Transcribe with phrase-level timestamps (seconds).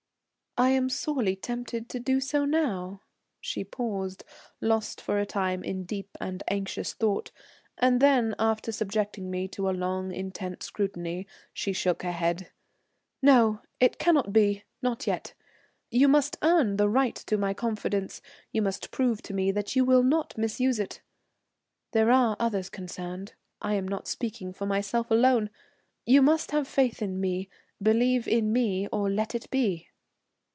[0.57, 3.01] "I am sorely tempted to do so now,"
[3.39, 4.25] she paused,
[4.59, 7.31] lost for a time in deep and anxious thought;
[7.77, 12.49] and then, after subjecting me to a long and intent scrutiny, she shook her head.
[13.21, 15.33] "No, it cannot be, not yet.
[15.89, 18.21] You must earn the right to my confidence,
[18.51, 21.01] you must prove to me that you will not misuse it.
[21.93, 25.49] There are others concerned; I am not speaking for myself alone.
[26.05, 27.47] You must have faith in me,
[27.81, 29.87] believe in me or let it be."